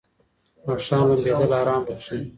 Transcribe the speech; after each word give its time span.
ماښام 0.65 1.03
لمبېدل 1.09 1.51
آرام 1.61 1.81
بخښي. 1.87 2.19